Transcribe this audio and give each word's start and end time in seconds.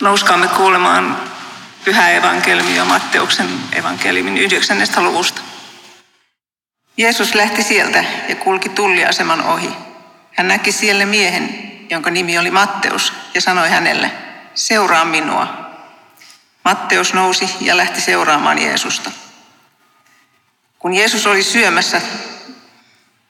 Nouskaamme 0.00 0.48
kuulemaan 0.48 1.16
pyhä 1.84 2.10
evankeliumia 2.10 2.84
Matteuksen 2.84 3.48
evankeliumin 3.72 4.38
yhdeksännestä 4.38 5.02
luvusta. 5.02 5.40
Jeesus 6.96 7.34
lähti 7.34 7.62
sieltä 7.62 8.04
ja 8.28 8.36
kulki 8.36 8.68
tulliaseman 8.68 9.42
ohi. 9.42 9.70
Hän 10.32 10.48
näki 10.48 10.72
siellä 10.72 11.06
miehen, 11.06 11.70
jonka 11.90 12.10
nimi 12.10 12.38
oli 12.38 12.50
Matteus, 12.50 13.12
ja 13.34 13.40
sanoi 13.40 13.68
hänelle, 13.70 14.10
seuraa 14.54 15.04
minua. 15.04 15.70
Matteus 16.64 17.14
nousi 17.14 17.50
ja 17.60 17.76
lähti 17.76 18.00
seuraamaan 18.00 18.58
Jeesusta. 18.58 19.10
Kun 20.78 20.94
Jeesus 20.94 21.26
oli 21.26 21.42
syömässä, 21.42 22.00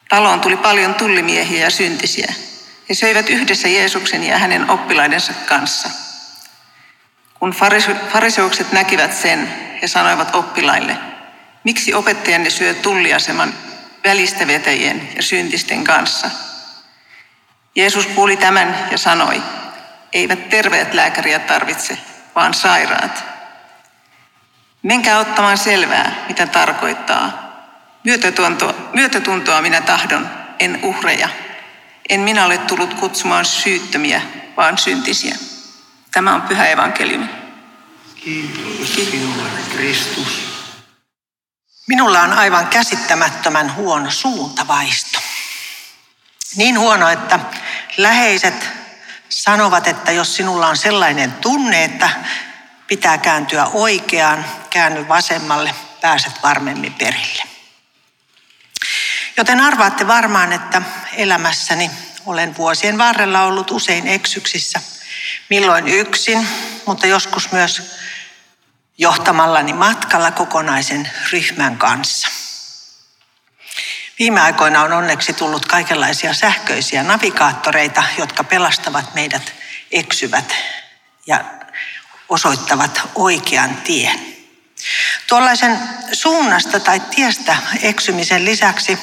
taloon 0.09 0.41
tuli 0.41 0.57
paljon 0.57 0.95
tullimiehiä 0.95 1.65
ja 1.65 1.71
syntisiä. 1.71 2.35
He 2.89 2.95
söivät 2.95 3.31
yhdessä 3.31 3.69
Jeesuksen 3.69 4.25
ja 4.25 4.39
hänen 4.39 4.71
oppilaidensa 4.71 5.33
kanssa– 5.49 5.91
kun 7.45 7.55
fariseukset 8.13 8.73
näkivät 8.73 9.13
sen, 9.13 9.53
he 9.83 9.89
sanoivat 9.89 10.35
oppilaille, 10.35 10.97
miksi 11.65 11.95
opettajanne 11.95 12.51
syö 12.51 12.75
tulliaseman 12.75 13.55
välistävetäjien 14.05 15.09
ja 15.17 15.23
syntisten 15.23 15.85
kanssa? 15.85 16.31
Jeesus 17.75 18.07
kuuli 18.07 18.37
tämän 18.37 18.89
ja 18.91 18.99
sanoi, 18.99 19.43
eivät 20.13 20.49
terveet 20.49 20.95
lääkäriä 20.95 21.39
tarvitse, 21.39 21.99
vaan 22.35 22.55
sairaat. 22.55 23.25
Menkää 24.83 25.19
ottamaan 25.19 25.59
selvää, 25.59 26.25
mitä 26.29 26.47
tarkoittaa. 26.47 27.53
Myötätuntoa, 28.05 28.75
myötätuntoa 28.93 29.63
minä 29.63 29.81
tahdon, 29.81 30.31
en 30.59 30.79
uhreja. 30.83 31.29
En 32.09 32.21
minä 32.21 32.47
ole 32.47 32.59
tullut 32.59 32.95
kutsumaan 32.95 33.45
syyttömiä, 33.45 34.23
vaan 34.57 34.79
syntisiä. 34.79 35.54
Tämä 36.15 36.35
on 36.35 36.43
pyhä 36.43 36.67
evankeliumi. 36.67 37.29
Kiitos 38.15 38.95
sinulle, 38.95 39.49
Kristus. 39.73 40.29
Minulla 41.89 42.23
on 42.23 42.33
aivan 42.33 42.67
käsittämättömän 42.67 43.75
huono 43.75 44.11
suuntavaisto. 44.11 45.19
Niin 46.57 46.79
huono, 46.79 47.09
että 47.09 47.39
läheiset 47.97 48.69
sanovat, 49.29 49.87
että 49.87 50.13
jos 50.13 50.37
sinulla 50.37 50.69
on 50.69 50.77
sellainen 50.77 51.33
tunne, 51.33 51.85
että 51.85 52.11
pitää 52.87 53.19
kääntyä 53.19 53.67
oikeaan, 53.67 54.45
käänny 54.71 55.09
vasemmalle, 55.09 55.75
pääset 56.01 56.43
varmemmin 56.43 56.95
perille. 56.95 57.43
Joten 59.37 59.61
arvaatte 59.61 60.07
varmaan, 60.07 60.53
että 60.53 60.83
elämässäni 61.13 61.91
olen 62.27 62.57
vuosien 62.57 62.99
varrella 62.99 63.43
ollut 63.43 63.71
usein 63.71 64.07
eksyksissä– 64.07 64.81
milloin 65.51 65.89
yksin, 65.89 66.49
mutta 66.87 67.07
joskus 67.07 67.53
myös 67.53 67.83
johtamallani 68.99 69.73
matkalla 69.73 70.31
kokonaisen 70.31 71.11
ryhmän 71.33 71.79
kanssa. 71.79 72.29
Viime 74.19 74.41
aikoina 74.41 74.83
on 74.83 74.93
onneksi 74.93 75.33
tullut 75.33 75.67
kaikenlaisia 75.67 76.35
sähköisiä 76.35 77.03
navigaattoreita, 77.03 78.03
jotka 78.19 78.45
pelastavat 78.45 79.15
meidät 79.15 79.53
eksyvät 79.93 80.55
ja 81.27 81.45
osoittavat 82.29 83.01
oikean 83.15 83.77
tien. 83.77 84.35
Tuollaisen 85.27 85.79
suunnasta 86.13 86.81
tai 86.81 87.01
tiestä 87.01 87.57
eksymisen 87.83 88.45
lisäksi 88.45 88.99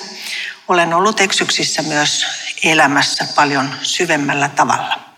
olen 0.68 0.94
ollut 0.94 1.22
eksyksissä 1.22 1.82
myös 1.82 2.26
elämässä 2.64 3.28
paljon 3.36 3.78
syvemmällä 3.84 4.50
tavalla. 4.50 5.11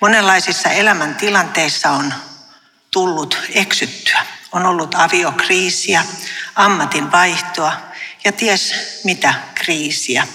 Monenlaisissa 0.00 0.70
elämäntilanteissa 0.70 1.90
on 1.90 2.14
tullut 2.90 3.38
eksyttyä. 3.54 4.26
On 4.52 4.66
ollut 4.66 4.94
aviokriisiä, 4.94 6.04
ammatin 6.54 7.12
vaihtoa 7.12 7.72
ja 8.24 8.32
ties 8.32 8.74
mitä 9.04 9.34
kriisiä, 9.54 10.26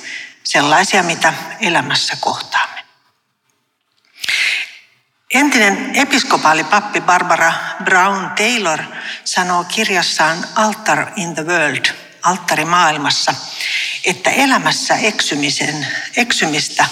sellaisia 0.43 1.03
mitä 1.03 1.33
elämässä 1.59 2.17
kohtaamme. 2.19 2.81
Entinen 5.33 5.95
episkopaalipappi 5.95 7.01
Barbara 7.01 7.53
Brown 7.83 8.29
Taylor 8.29 8.79
sanoo 9.23 9.63
kirjassaan 9.63 10.47
Altar 10.55 11.07
in 11.15 11.35
the 11.35 11.45
World, 11.45 11.85
alttari 12.23 12.65
maailmassa, 12.65 13.35
että 14.03 14.29
elämässä 14.29 14.95
eksymisen, 14.95 15.87
eksymistä 16.17 16.85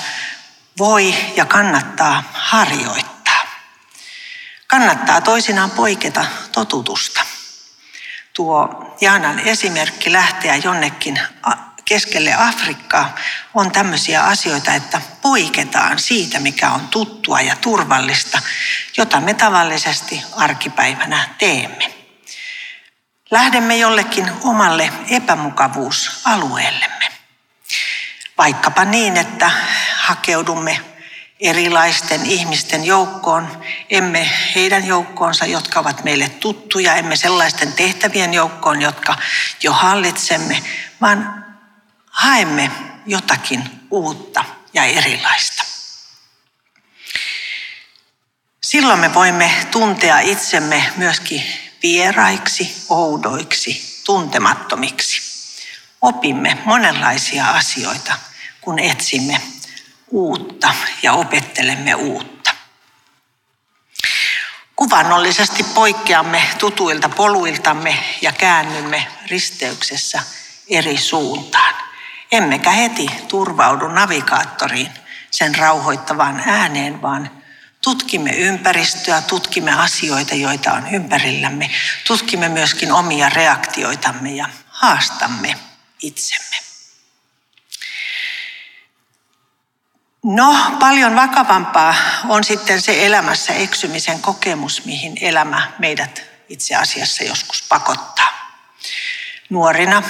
voi 0.80 1.16
ja 1.36 1.46
kannattaa 1.46 2.24
harjoittaa. 2.34 3.42
Kannattaa 4.68 5.22
toisinaan 5.22 5.72
poiketa 5.72 6.26
totutusta. 6.52 7.22
Tuo 8.34 8.96
Jaanan 9.02 9.40
esimerkki 9.40 10.12
lähteä 10.12 10.56
jonnekin 10.56 11.20
keskelle 11.86 12.34
Afrikkaa 12.34 13.16
on 13.54 13.72
tämmöisiä 13.72 14.24
asioita, 14.24 14.74
että 14.74 15.02
poiketaan 15.22 16.00
siitä, 16.00 16.40
mikä 16.40 16.72
on 16.72 16.88
tuttua 16.88 17.42
ja 17.42 17.56
turvallista, 17.56 18.42
jota 18.98 19.20
me 19.20 19.34
tavallisesti 19.34 20.24
arkipäivänä 20.36 21.30
teemme. 21.38 21.94
Lähdemme 23.32 23.78
jollekin 23.78 24.32
omalle 24.44 24.94
epämukavuusalueellemme. 25.10 27.08
Vaikkapa 28.38 28.86
niin, 28.86 29.18
että 29.18 29.52
hakeudumme 30.09 30.80
erilaisten 31.40 32.25
ihmisten 32.25 32.86
joukkoon, 32.86 33.64
emme 33.90 34.30
heidän 34.56 34.88
joukkoonsa, 34.88 35.46
jotka 35.46 35.80
ovat 35.80 36.03
meille 36.03 36.30
tuttuja, 36.30 36.96
emme 36.96 37.16
sellaisten 37.16 37.74
tehtävien 37.74 38.34
joukkoon, 38.34 38.81
jotka 38.81 39.16
jo 39.64 39.74
hallitsemme, 39.74 40.64
vaan 41.02 41.46
haemme 42.06 42.72
jotakin 43.06 43.69
uutta 43.92 44.46
ja 44.74 44.84
erilaista. 44.84 45.64
Silloin 48.64 49.00
me 49.00 49.14
voimme 49.14 49.52
tuntea 49.72 50.19
itsemme 50.19 50.94
myöskin 50.98 51.44
vieraiksi, 51.84 52.86
oudoiksi, 52.90 54.02
tuntemattomiksi. 54.06 55.22
Opimme 56.02 56.58
monenlaisia 56.66 57.46
asioita, 57.46 58.16
kun 58.62 58.80
etsimme 58.80 59.42
uutta 60.12 60.74
ja 61.03 61.14
opettelemme 61.14 61.96
uutta. 61.96 62.52
Kuvannollisesti 64.75 65.64
poikkeamme 65.64 66.42
tutuilta 66.59 67.09
poluiltamme 67.09 68.03
ja 68.22 68.31
käännymme 68.31 69.08
risteyksessä 69.28 70.24
eri 70.68 70.98
suuntaan. 70.98 71.75
Emmekä 72.31 72.72
heti 72.72 73.08
turvaudu 73.28 73.88
navigaattoriin 73.88 74.92
sen 75.31 75.56
rauhoittavaan 75.56 76.44
ääneen, 76.46 77.02
vaan 77.02 77.30
tutkimme 77.81 78.31
ympäristöä, 78.31 79.22
tutkimme 79.22 79.72
asioita, 79.72 80.36
joita 80.36 80.74
on 80.74 80.88
ympärillämme, 80.94 81.69
tutkimme 82.08 82.50
myöskin 82.50 82.92
omia 82.92 83.30
reaktioitamme 83.30 84.31
ja 84.31 84.50
haastamme 84.68 85.56
itsemme. 86.02 86.69
No, 90.24 90.56
paljon 90.80 91.16
vakavampaa 91.16 91.96
on 92.28 92.44
sitten 92.44 92.81
se 92.81 93.06
elämässä 93.06 93.53
eksymisen 93.53 94.22
kokemus, 94.22 94.85
mihin 94.85 95.18
elämä 95.22 95.72
meidät 95.80 96.24
itse 96.50 96.75
asiassa 96.75 97.24
joskus 97.24 97.63
pakottaa. 97.69 98.30
Nuorina 99.50 100.03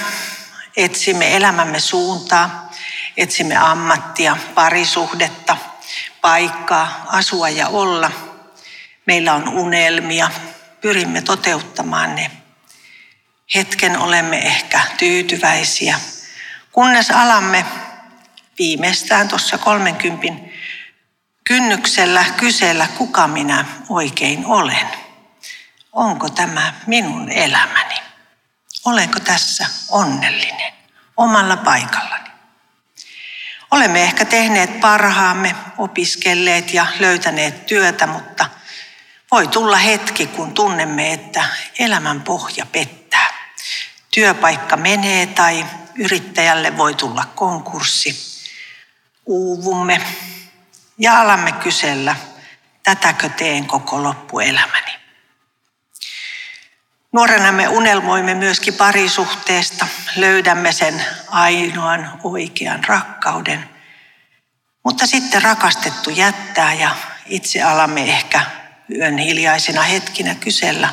etsimme 0.76 1.36
elämämme 1.36 1.80
suuntaa, 1.80 2.70
etsimme 3.16 3.56
ammattia, 3.56 4.36
parisuhdetta, 4.54 5.56
paikkaa, 6.20 7.04
asua 7.06 7.48
ja 7.48 7.68
olla. 7.68 8.10
Meillä 9.06 9.34
on 9.34 9.48
unelmia, 9.48 10.30
pyrimme 10.80 11.22
toteuttamaan 11.22 12.14
ne. 12.14 12.30
Hetken 13.54 13.98
olemme 13.98 14.38
ehkä 14.38 14.80
tyytyväisiä, 14.98 16.00
kunnes 16.72 17.10
alamme 17.10 17.64
viimeistään 18.60 19.28
tuossa 19.28 19.58
30 19.58 20.26
kynnyksellä 21.44 22.24
kysellä, 22.36 22.86
kuka 22.98 23.28
minä 23.28 23.64
oikein 23.88 24.46
olen. 24.46 24.88
Onko 25.92 26.28
tämä 26.28 26.74
minun 26.86 27.30
elämäni? 27.30 27.94
Olenko 28.84 29.20
tässä 29.20 29.66
onnellinen 29.90 30.72
omalla 31.16 31.56
paikallani? 31.56 32.30
Olemme 33.70 34.02
ehkä 34.02 34.24
tehneet 34.24 34.80
parhaamme, 34.80 35.56
opiskelleet 35.78 36.74
ja 36.74 36.86
löytäneet 36.98 37.66
työtä, 37.66 38.06
mutta 38.06 38.46
voi 39.30 39.48
tulla 39.48 39.76
hetki, 39.76 40.26
kun 40.26 40.54
tunnemme, 40.54 41.12
että 41.12 41.44
elämän 41.78 42.22
pohja 42.22 42.66
pettää. 42.66 43.26
Työpaikka 44.10 44.76
menee 44.76 45.26
tai 45.26 45.66
yrittäjälle 45.94 46.76
voi 46.76 46.94
tulla 46.94 47.24
konkurssi 47.34 48.39
uuvumme 49.30 50.00
ja 50.98 51.20
alamme 51.20 51.52
kysellä, 51.52 52.16
tätäkö 52.82 53.28
teen 53.28 53.66
koko 53.66 54.02
loppuelämäni. 54.02 54.92
Nuorena 57.12 57.52
me 57.52 57.68
unelmoimme 57.68 58.34
myöskin 58.34 58.74
parisuhteesta, 58.74 59.86
löydämme 60.16 60.72
sen 60.72 61.04
ainoan 61.28 62.20
oikean 62.22 62.84
rakkauden. 62.84 63.68
Mutta 64.84 65.06
sitten 65.06 65.42
rakastettu 65.42 66.10
jättää 66.10 66.74
ja 66.74 66.96
itse 67.26 67.62
alamme 67.62 68.02
ehkä 68.02 68.40
yön 68.94 69.18
hiljaisina 69.18 69.82
hetkinä 69.82 70.34
kysellä, 70.34 70.88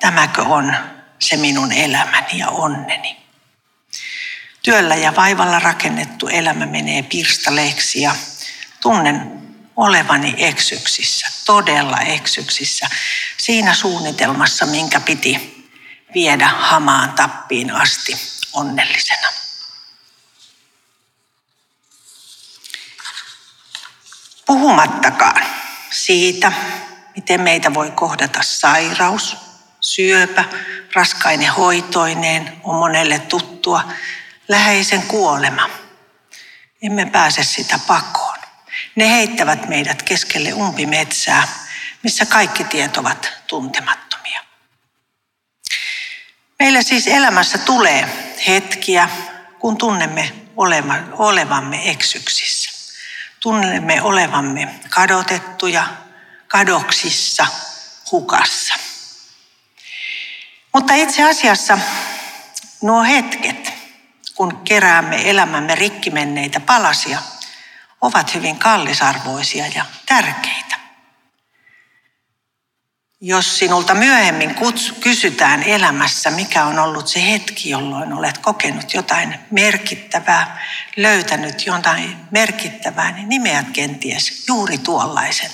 tämäkö 0.00 0.42
on 0.42 0.76
se 1.18 1.36
minun 1.36 1.72
elämäni 1.72 2.38
ja 2.38 2.48
onneni. 2.48 3.23
Työllä 4.64 4.94
ja 4.94 5.16
vaivalla 5.16 5.58
rakennettu 5.58 6.28
elämä 6.28 6.66
menee 6.66 7.02
pirstaleeksi 7.02 8.02
ja 8.02 8.16
tunnen 8.80 9.42
olevani 9.76 10.34
eksyksissä, 10.38 11.26
todella 11.44 12.00
eksyksissä, 12.00 12.88
siinä 13.36 13.74
suunnitelmassa, 13.74 14.66
minkä 14.66 15.00
piti 15.00 15.64
viedä 16.14 16.48
hamaan 16.48 17.12
tappiin 17.12 17.70
asti 17.70 18.16
onnellisena. 18.52 19.28
Puhumattakaan 24.46 25.46
siitä, 25.90 26.52
miten 27.16 27.40
meitä 27.40 27.74
voi 27.74 27.90
kohdata 27.90 28.42
sairaus, 28.42 29.36
syöpä, 29.80 30.44
raskainen 30.94 31.52
hoitoineen 31.52 32.60
on 32.62 32.74
monelle 32.74 33.18
tuttua, 33.18 33.92
läheisen 34.48 35.02
kuolema. 35.02 35.70
Emme 36.82 37.06
pääse 37.06 37.44
sitä 37.44 37.78
pakoon. 37.86 38.38
Ne 38.96 39.10
heittävät 39.10 39.68
meidät 39.68 40.02
keskelle 40.02 40.52
umpimetsää, 40.52 41.48
missä 42.02 42.26
kaikki 42.26 42.64
tiet 42.64 42.96
ovat 42.96 43.32
tuntemattomia. 43.46 44.40
Meillä 46.58 46.82
siis 46.82 47.06
elämässä 47.06 47.58
tulee 47.58 48.08
hetkiä, 48.46 49.08
kun 49.58 49.76
tunnemme 49.76 50.32
olevamme 51.12 51.90
eksyksissä. 51.90 52.70
Tunnemme 53.40 54.02
olevamme 54.02 54.74
kadotettuja, 54.90 55.86
kadoksissa, 56.48 57.46
hukassa. 58.12 58.74
Mutta 60.72 60.94
itse 60.94 61.22
asiassa 61.22 61.78
nuo 62.82 63.02
hetket, 63.02 63.53
kun 64.34 64.60
keräämme 64.64 65.30
elämämme 65.30 65.74
rikkimenneitä 65.74 66.60
palasia, 66.60 67.22
ovat 68.00 68.34
hyvin 68.34 68.58
kallisarvoisia 68.58 69.66
ja 69.66 69.84
tärkeitä. 70.06 70.74
Jos 73.20 73.58
sinulta 73.58 73.94
myöhemmin 73.94 74.56
kysytään 75.00 75.62
elämässä, 75.62 76.30
mikä 76.30 76.64
on 76.64 76.78
ollut 76.78 77.08
se 77.08 77.30
hetki, 77.30 77.70
jolloin 77.70 78.12
olet 78.12 78.38
kokenut 78.38 78.94
jotain 78.94 79.38
merkittävää, 79.50 80.66
löytänyt 80.96 81.66
jotain 81.66 82.16
merkittävää, 82.30 83.12
niin 83.12 83.28
nimeät 83.28 83.66
kenties 83.72 84.44
juuri 84.48 84.78
tuollaisen 84.78 85.50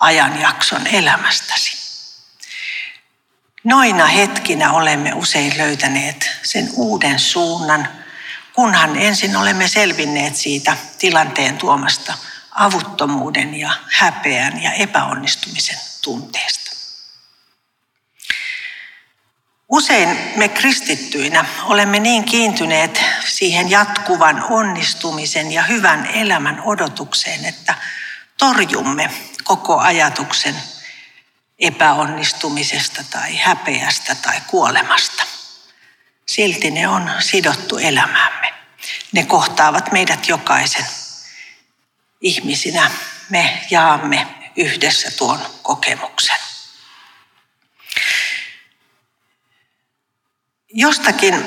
ajanjakson 0.00 0.86
elämästäsi. 0.86 1.76
Noina 3.64 4.06
hetkinä 4.06 4.72
olemme 4.72 5.14
usein 5.14 5.58
löytäneet 5.58 6.30
sen 6.42 6.70
uuden 6.74 7.18
suunnan, 7.18 7.88
kunhan 8.56 8.96
ensin 8.96 9.36
olemme 9.36 9.68
selvinneet 9.68 10.36
siitä 10.36 10.76
tilanteen 10.98 11.58
tuomasta 11.58 12.14
avuttomuuden 12.50 13.54
ja 13.54 13.72
häpeän 13.92 14.62
ja 14.62 14.72
epäonnistumisen 14.72 15.78
tunteesta. 16.02 16.70
Usein 19.68 20.18
me 20.36 20.48
kristittyinä 20.48 21.44
olemme 21.64 21.98
niin 21.98 22.24
kiintyneet 22.24 23.04
siihen 23.26 23.70
jatkuvan 23.70 24.44
onnistumisen 24.50 25.52
ja 25.52 25.62
hyvän 25.62 26.06
elämän 26.06 26.62
odotukseen, 26.64 27.44
että 27.44 27.74
torjumme 28.38 29.10
koko 29.44 29.78
ajatuksen 29.78 30.54
epäonnistumisesta 31.58 33.04
tai 33.10 33.36
häpeästä 33.36 34.14
tai 34.14 34.40
kuolemasta. 34.46 35.24
Silti 36.26 36.70
ne 36.70 36.88
on 36.88 37.10
sidottu 37.20 37.78
elämäämme. 37.78 38.45
Ne 39.12 39.24
kohtaavat 39.24 39.92
meidät 39.92 40.28
jokaisen. 40.28 40.86
Ihmisinä 42.20 42.90
me 43.30 43.66
jaamme 43.70 44.26
yhdessä 44.56 45.10
tuon 45.10 45.40
kokemuksen. 45.62 46.36
Jostakin 50.68 51.44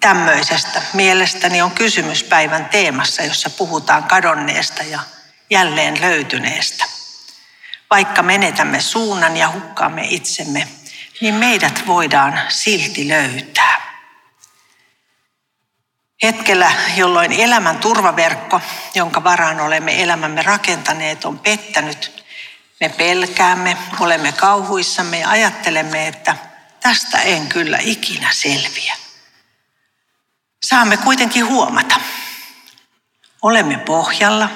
tämmöisestä 0.00 0.82
mielestäni 0.92 1.62
on 1.62 1.70
kysymys 1.70 2.24
päivän 2.24 2.64
teemassa, 2.64 3.22
jossa 3.22 3.50
puhutaan 3.50 4.04
kadonneesta 4.04 4.82
ja 4.82 5.00
jälleen 5.50 6.00
löytyneestä. 6.00 6.84
Vaikka 7.90 8.22
menetämme 8.22 8.80
suunnan 8.80 9.36
ja 9.36 9.50
hukkaamme 9.50 10.06
itsemme, 10.10 10.68
niin 11.20 11.34
meidät 11.34 11.86
voidaan 11.86 12.40
silti 12.48 13.08
löytää. 13.08 13.91
Hetkellä, 16.22 16.72
jolloin 16.96 17.32
elämän 17.32 17.78
turvaverkko, 17.78 18.60
jonka 18.94 19.24
varaan 19.24 19.60
olemme 19.60 20.02
elämämme 20.02 20.42
rakentaneet, 20.42 21.24
on 21.24 21.38
pettänyt, 21.38 22.24
me 22.80 22.88
pelkäämme, 22.88 23.76
olemme 24.00 24.32
kauhuissamme 24.32 25.18
ja 25.18 25.28
ajattelemme, 25.28 26.08
että 26.08 26.36
tästä 26.80 27.20
en 27.20 27.48
kyllä 27.48 27.78
ikinä 27.80 28.28
selviä. 28.32 28.96
Saamme 30.64 30.96
kuitenkin 30.96 31.46
huomata, 31.46 32.00
olemme 33.42 33.76
pohjalla, 33.76 34.48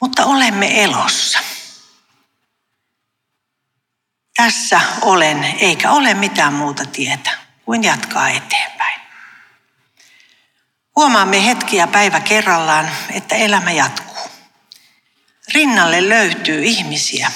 mutta 0.00 0.24
olemme 0.24 0.84
elossa. 0.84 1.38
Tässä 4.36 4.80
olen, 5.00 5.44
eikä 5.44 5.90
ole 5.90 6.14
mitään 6.14 6.52
muuta 6.52 6.84
tietä 6.84 7.30
kuin 7.64 7.84
jatkaa 7.84 8.28
eteenpäin. 8.28 8.79
Huomaamme 10.96 11.46
hetkiä 11.46 11.86
päivä 11.86 12.20
kerrallaan, 12.20 12.90
että 13.10 13.36
elämä 13.36 13.70
jatkuu. 13.70 14.30
Rinnalle 15.54 16.08
löytyy 16.08 16.64
ihmisiä. 16.64 17.32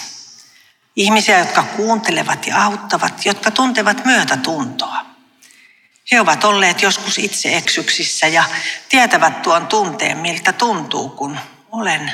Ihmisiä, 0.97 1.39
jotka 1.39 1.63
kuuntelevat 1.63 2.47
ja 2.47 2.65
auttavat, 2.65 3.27
jotka 3.27 3.51
tuntevat 3.51 4.05
myötätuntoa. 4.05 5.07
He 6.13 6.21
ovat 6.21 6.45
olleet 6.45 6.83
joskus 6.83 7.19
itse 7.19 7.57
eksyksissä 7.57 8.27
ja 8.27 8.45
tietävät 8.89 9.43
tuon 9.43 9.67
tunteen, 9.67 10.19
miltä 10.19 10.53
tuntuu, 10.53 11.09
kun 11.09 11.39
olen 11.73 12.13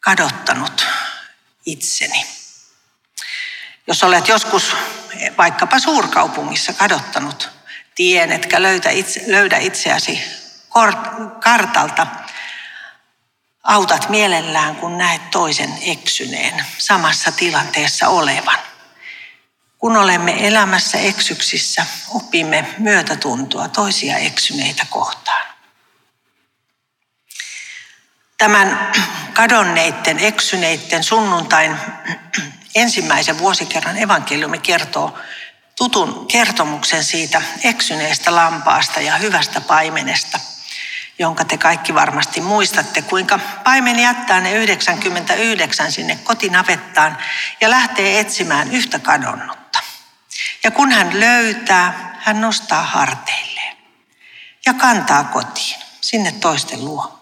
kadottanut 0.00 0.86
itseni. 1.66 2.26
Jos 3.86 4.02
olet 4.02 4.28
joskus 4.28 4.76
vaikkapa 5.38 5.78
suurkaupungissa 5.78 6.72
kadottanut 6.72 7.50
tien, 7.94 8.32
etkä 8.32 8.62
löytä 8.62 8.90
itse, 8.90 9.22
löydä 9.26 9.58
itseäsi 9.58 10.22
kartalta, 11.40 12.06
autat 13.62 14.08
mielellään, 14.08 14.76
kun 14.76 14.98
näet 14.98 15.30
toisen 15.30 15.78
eksyneen, 15.80 16.64
samassa 16.78 17.32
tilanteessa 17.32 18.08
olevan. 18.08 18.58
Kun 19.78 19.96
olemme 19.96 20.46
elämässä 20.48 20.98
eksyksissä, 20.98 21.86
opimme 22.08 22.74
myötätuntoa 22.78 23.68
toisia 23.68 24.16
eksyneitä 24.16 24.86
kohtaan. 24.90 25.46
Tämän 28.38 28.92
kadonneiden, 29.32 30.18
eksyneiden 30.18 31.04
sunnuntain 31.04 31.76
ensimmäisen 32.74 33.38
vuosikerran 33.38 33.98
evankeliumi 33.98 34.58
kertoo 34.58 35.18
tutun 35.76 36.26
kertomuksen 36.26 37.04
siitä 37.04 37.42
eksyneestä 37.64 38.34
lampaasta 38.34 39.00
ja 39.00 39.16
hyvästä 39.16 39.60
paimenesta, 39.60 40.40
jonka 41.18 41.44
te 41.44 41.58
kaikki 41.58 41.94
varmasti 41.94 42.40
muistatte, 42.40 43.02
kuinka 43.02 43.38
paimen 43.64 43.98
jättää 43.98 44.40
ne 44.40 44.52
99 44.52 45.92
sinne 45.92 46.18
kotinavettaan 46.24 47.18
ja 47.60 47.70
lähtee 47.70 48.20
etsimään 48.20 48.70
yhtä 48.70 48.98
kadonnutta. 48.98 49.78
Ja 50.64 50.70
kun 50.70 50.92
hän 50.92 51.20
löytää, 51.20 52.18
hän 52.20 52.40
nostaa 52.40 52.82
harteilleen 52.82 53.76
ja 54.66 54.74
kantaa 54.74 55.24
kotiin, 55.24 55.80
sinne 56.00 56.32
toisten 56.32 56.84
luo. 56.84 57.18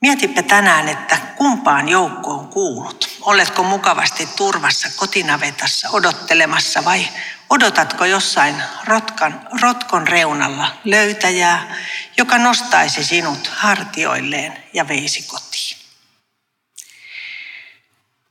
Mietipä 0.00 0.42
tänään, 0.42 0.88
että 0.88 1.18
kumpaan 1.36 1.88
joukkoon 1.88 2.48
kuulut. 2.48 3.09
Oletko 3.20 3.62
mukavasti 3.62 4.26
turvassa 4.26 4.88
kotinavetassa 4.96 5.88
odottelemassa 5.90 6.84
vai 6.84 7.08
odotatko 7.50 8.04
jossain 8.04 8.62
rotkan, 8.84 9.48
rotkon 9.62 10.08
reunalla 10.08 10.76
löytäjää, 10.84 11.76
joka 12.16 12.38
nostaisi 12.38 13.04
sinut 13.04 13.50
hartioilleen 13.56 14.64
ja 14.72 14.88
veisi 14.88 15.22
kotiin? 15.22 15.76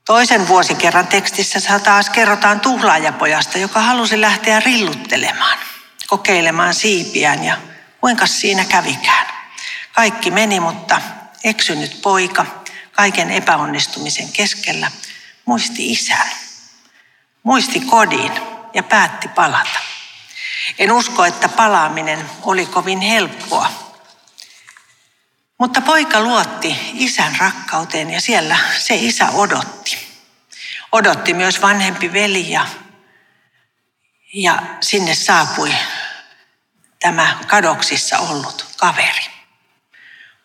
Toisen 0.04 0.48
vuosikerran 0.48 1.06
tekstissä 1.06 1.78
taas 1.78 2.10
kerrotaan 2.10 2.60
tuhlaajapojasta, 2.60 3.58
joka 3.58 3.80
halusi 3.80 4.20
lähteä 4.20 4.60
rilluttelemaan, 4.60 5.58
kokeilemaan 6.06 6.74
siipiään 6.74 7.44
ja 7.44 7.56
kuinka 8.00 8.26
siinä 8.26 8.64
kävikään. 8.64 9.26
Kaikki 9.92 10.30
meni, 10.30 10.60
mutta 10.60 11.00
eksynyt 11.44 12.02
poika 12.02 12.46
kaiken 12.92 13.30
epäonnistumisen 13.30 14.32
keskellä 14.32 14.90
muisti 15.44 15.92
isän, 15.92 16.30
muisti 17.42 17.80
kodin 17.80 18.32
ja 18.74 18.82
päätti 18.82 19.28
palata. 19.28 19.80
En 20.78 20.92
usko, 20.92 21.24
että 21.24 21.48
palaaminen 21.48 22.30
oli 22.42 22.66
kovin 22.66 23.00
helppoa. 23.00 23.70
Mutta 25.58 25.80
poika 25.80 26.20
luotti 26.20 26.76
isän 26.94 27.36
rakkauteen 27.38 28.10
ja 28.10 28.20
siellä 28.20 28.58
se 28.78 28.94
isä 28.94 29.30
odotti. 29.30 30.10
Odotti 30.92 31.34
myös 31.34 31.62
vanhempi 31.62 32.12
veli 32.12 32.50
ja, 32.50 32.66
ja 34.34 34.62
sinne 34.80 35.14
saapui 35.14 35.74
tämä 37.00 37.38
kadoksissa 37.46 38.18
ollut 38.18 38.66
kaveri. 38.76 39.26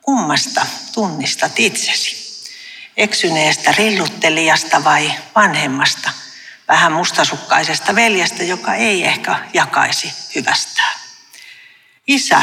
Kummasta 0.02 0.66
tunnistat 0.94 1.60
itsesi? 1.60 2.25
Eksyneestä 2.98 3.72
rilluttelijasta 3.72 4.84
vai 4.84 5.14
vanhemmasta– 5.36 6.12
vähän 6.68 6.92
mustasukkaisesta 6.92 7.96
veljestä, 7.96 8.44
joka 8.44 8.74
ei 8.74 9.06
ehkä 9.06 9.40
jakaisi 9.54 10.14
hyvästään. 10.36 11.00
Isä 12.08 12.42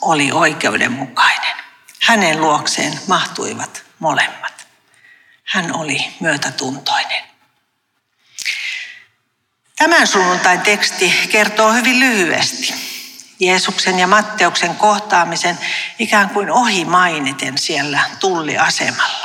oli 0.00 0.32
oikeudenmukainen. 0.32 1.56
Hänen 2.02 2.40
luokseen 2.40 3.00
mahtuivat 3.06 3.82
molemmat. 3.98 4.66
Hän 5.44 5.76
oli 5.76 6.14
myötätuntoinen. 6.20 7.22
Tämän 9.76 10.06
sunnuntain 10.06 10.60
teksti 10.60 11.14
kertoo 11.30 11.72
hyvin 11.72 12.00
lyhyesti 12.00 12.74
Jeesuksen 13.40 13.98
ja 13.98 14.06
Matteuksen 14.06 14.76
kohtaamisen 14.76 15.58
ikään 15.98 16.30
kuin 16.30 16.50
ohi 16.50 16.84
mainiten 16.84 17.58
siellä 17.58 18.00
tulliasemalla. 18.20 19.21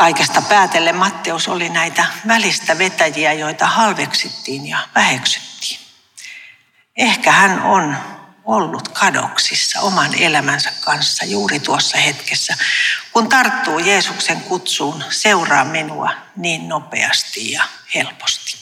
Kaikesta 0.00 0.42
päätellen 0.42 0.96
Matteus 0.96 1.48
oli 1.48 1.68
näitä 1.68 2.06
välistä 2.28 2.78
vetäjiä, 2.78 3.32
joita 3.32 3.66
halveksittiin 3.66 4.66
ja 4.66 4.78
väheksyttiin. 4.94 5.80
Ehkä 6.96 7.32
hän 7.32 7.62
on 7.62 7.96
ollut 8.44 8.88
kadoksissa 8.88 9.80
oman 9.80 10.14
elämänsä 10.14 10.72
kanssa 10.80 11.24
juuri 11.24 11.60
tuossa 11.60 11.98
hetkessä, 11.98 12.56
kun 13.12 13.28
tarttuu 13.28 13.78
Jeesuksen 13.78 14.40
kutsuun 14.40 15.04
seuraa 15.10 15.64
minua 15.64 16.10
niin 16.36 16.68
nopeasti 16.68 17.52
ja 17.52 17.64
helposti. 17.94 18.56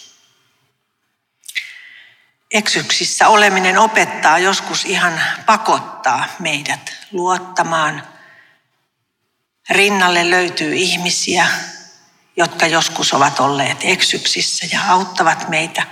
Eksyksissä 2.52 3.28
oleminen 3.28 3.78
opettaa 3.78 4.38
joskus 4.38 4.84
ihan 4.84 5.20
pakottaa 5.46 6.24
meidät 6.38 6.96
luottamaan– 7.12 8.02
Rinnalle 9.70 10.30
löytyy 10.30 10.74
ihmisiä, 10.74 11.46
jotka 12.36 12.66
joskus 12.66 13.12
ovat 13.12 13.40
olleet 13.40 13.78
eksyksissä 13.80 14.66
ja 14.72 14.80
auttavat 14.88 15.48
meitä. 15.48 15.82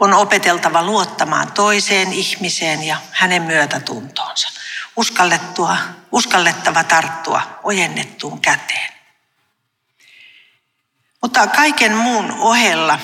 On 0.00 0.14
opeteltava 0.14 0.82
luottamaan 0.82 1.52
toiseen 1.52 2.12
ihmiseen 2.12 2.82
ja 2.82 2.96
hänen 3.10 3.42
myötätuntoonsa. 3.42 4.48
Uskallettua, 4.96 5.76
uskallettava 6.12 6.84
tarttua 6.84 7.60
ojennettuun 7.62 8.40
käteen. 8.40 8.92
Mutta 11.22 11.46
kaiken 11.46 11.96
muun 11.96 12.30
ohella 12.30 12.98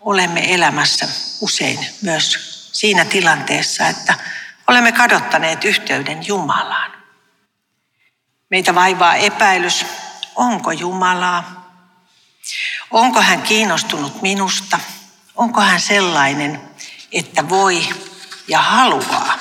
olemme 0.00 0.54
elämässä 0.54 1.08
usein 1.40 1.86
myös 2.02 2.50
siinä 2.72 3.04
tilanteessa, 3.04 3.88
että 3.88 4.14
olemme 4.66 4.92
kadottaneet 4.92 5.64
yhteyden 5.64 6.26
Jumalaan. 6.26 6.89
Meitä 8.50 8.74
vaivaa 8.74 9.14
epäilys, 9.14 9.86
onko 10.36 10.72
Jumalaa? 10.72 11.70
Onko 12.90 13.20
hän 13.20 13.42
kiinnostunut 13.42 14.22
minusta? 14.22 14.78
Onko 15.34 15.60
hän 15.60 15.80
sellainen, 15.80 16.60
että 17.12 17.48
voi 17.48 17.88
ja 18.48 18.58
haluaa 18.58 19.38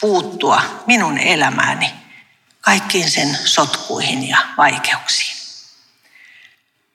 puuttua 0.00 0.62
minun 0.86 1.18
elämääni 1.18 1.94
kaikkiin 2.60 3.10
sen 3.10 3.38
sotkuihin 3.44 4.28
ja 4.28 4.38
vaikeuksiin? 4.56 5.36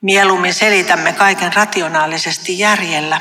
Mieluummin 0.00 0.54
selitämme 0.54 1.12
kaiken 1.12 1.52
rationaalisesti 1.52 2.58
järjellä 2.58 3.20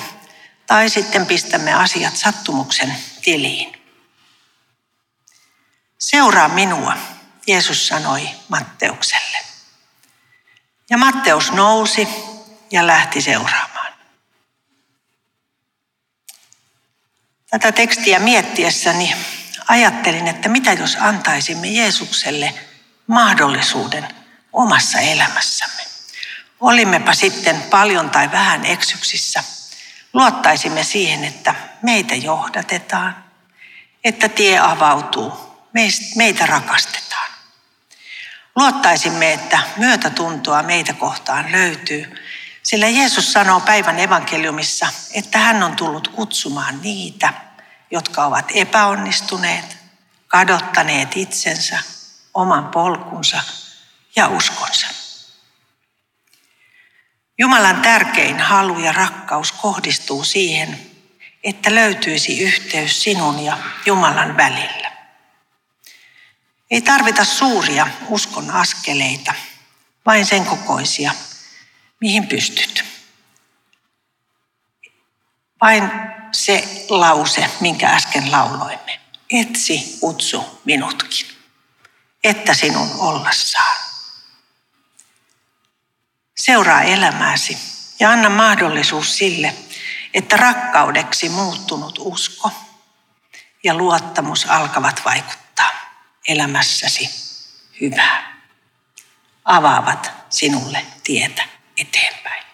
tai 0.67 0.89
sitten 0.89 1.25
pistämme 1.25 1.73
asiat 1.73 2.15
sattumuksen 2.15 2.95
tiliin. 3.23 3.81
Seuraa 5.97 6.47
minua, 6.47 6.97
Jeesus 7.47 7.87
sanoi 7.87 8.29
Matteukselle. 8.49 9.37
Ja 10.89 10.97
Matteus 10.97 11.51
nousi 11.51 12.07
ja 12.71 12.87
lähti 12.87 13.21
seuraamaan. 13.21 13.93
Tätä 17.49 17.71
tekstiä 17.71 18.19
miettiessäni 18.19 19.15
ajattelin, 19.67 20.27
että 20.27 20.49
mitä 20.49 20.73
jos 20.73 20.97
antaisimme 20.99 21.67
Jeesukselle 21.67 22.53
mahdollisuuden 23.07 24.07
omassa 24.53 24.99
elämässämme. 24.99 25.83
Olimmepa 26.59 27.13
sitten 27.13 27.61
paljon 27.61 28.09
tai 28.09 28.31
vähän 28.31 28.65
eksyksissä, 28.65 29.43
luottaisimme 30.13 30.83
siihen, 30.83 31.23
että 31.23 31.55
meitä 31.81 32.15
johdatetaan, 32.15 33.23
että 34.03 34.29
tie 34.29 34.59
avautuu, 34.59 35.33
meitä 36.15 36.45
rakastetaan. 36.45 37.04
Luottaisimme, 38.55 39.33
että 39.33 39.59
myötätuntoa 39.77 40.63
meitä 40.63 40.93
kohtaan 40.93 41.51
löytyy, 41.51 42.15
sillä 42.63 42.87
Jeesus 42.87 43.33
sanoo 43.33 43.59
päivän 43.59 43.99
evankeliumissa, 43.99 44.87
että 45.13 45.37
hän 45.37 45.63
on 45.63 45.75
tullut 45.75 46.07
kutsumaan 46.07 46.81
niitä, 46.81 47.33
jotka 47.91 48.25
ovat 48.25 48.51
epäonnistuneet, 48.53 49.77
kadottaneet 50.27 51.09
itsensä, 51.15 51.79
oman 52.33 52.67
polkunsa 52.67 53.41
ja 54.15 54.27
uskonsa. 54.27 54.87
Jumalan 57.37 57.81
tärkein 57.81 58.39
halu 58.39 58.79
ja 58.79 58.91
rakkaus 58.91 59.51
kohdistuu 59.51 60.23
siihen, 60.23 60.79
että 61.43 61.75
löytyisi 61.75 62.43
yhteys 62.43 63.03
sinun 63.03 63.39
ja 63.39 63.57
Jumalan 63.85 64.37
välillä. 64.37 64.84
Ei 66.71 66.81
tarvita 66.81 67.23
suuria 67.23 67.87
uskon 68.07 68.51
askeleita, 68.51 69.33
vain 70.05 70.25
sen 70.25 70.45
kokoisia, 70.45 71.11
mihin 72.01 72.27
pystyt. 72.27 72.85
Vain 75.61 75.91
se 76.31 76.85
lause, 76.89 77.49
minkä 77.59 77.89
äsken 77.89 78.31
lauloimme. 78.31 79.01
Etsi 79.29 79.97
kutsu 79.99 80.61
minutkin, 80.65 81.27
että 82.23 82.53
sinun 82.53 82.91
ollassaan. 82.97 83.75
Seuraa 86.35 86.81
elämääsi 86.81 87.57
ja 87.99 88.11
anna 88.11 88.29
mahdollisuus 88.29 89.17
sille, 89.17 89.55
että 90.13 90.37
rakkaudeksi 90.37 91.29
muuttunut 91.29 91.99
usko 91.99 92.51
ja 93.63 93.73
luottamus 93.73 94.45
alkavat 94.45 95.01
vaikuttaa 95.05 95.44
elämässäsi 96.27 97.09
hyvää. 97.81 98.41
Avaavat 99.45 100.11
sinulle 100.29 100.85
tietä 101.03 101.43
eteenpäin. 101.77 102.44